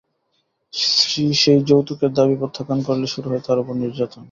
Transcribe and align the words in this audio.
স্ত্রী 0.73 1.23
সেই 1.41 1.59
যৌতুকের 1.69 2.11
দাবি 2.13 2.35
প্রত্যাখ্যান 2.37 2.79
করলে 2.87 3.07
শুরু 3.07 3.27
হয় 3.29 3.43
তাঁর 3.45 3.57
ওপর 3.59 3.73
নির্যাতন। 3.75 4.19